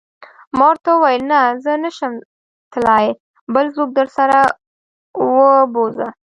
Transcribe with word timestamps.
ما 0.57 0.63
ورته 0.69 0.89
وویل: 0.93 1.23
نه، 1.31 1.39
زه 1.63 1.71
نه 1.83 1.89
شم 1.97 2.13
تلای، 2.71 3.07
بل 3.53 3.65
څوک 3.75 3.89
درسره 3.97 4.39
و 5.33 5.37
بوزه. 5.73 6.07